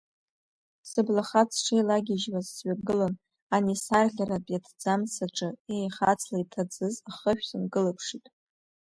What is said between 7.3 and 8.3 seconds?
сынкылыԥшит.